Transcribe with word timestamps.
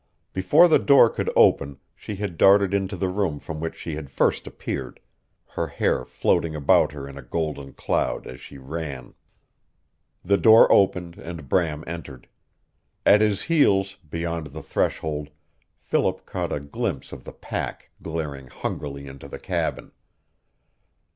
Before 0.33 0.67
the 0.67 0.79
door 0.79 1.11
could 1.11 1.29
open 1.35 1.77
she 1.95 2.15
had 2.15 2.35
darted 2.35 2.73
into 2.73 2.97
the 2.97 3.07
room 3.07 3.39
from 3.39 3.59
which 3.59 3.75
she 3.75 3.93
had 3.93 4.09
first 4.09 4.47
appeared, 4.47 4.99
her 5.49 5.67
hair 5.67 6.05
floating 6.05 6.55
about 6.55 6.91
her 6.93 7.07
in 7.07 7.19
a 7.19 7.21
golden 7.21 7.73
cloud 7.73 8.25
as 8.25 8.41
she 8.41 8.57
ran. 8.57 9.13
The 10.25 10.37
door 10.37 10.65
opened, 10.71 11.19
and 11.19 11.47
Bram 11.47 11.83
entered. 11.85 12.27
At 13.05 13.21
his 13.21 13.43
heels, 13.43 13.97
beyond 14.09 14.47
the 14.47 14.63
threshold, 14.63 15.29
Philip 15.77 16.25
caught 16.25 16.51
a 16.51 16.59
glimpse 16.59 17.11
of 17.11 17.23
the 17.23 17.31
pack 17.31 17.91
glaring 18.01 18.47
hungrily 18.47 19.05
into 19.05 19.27
the 19.27 19.37
cabin. 19.37 19.91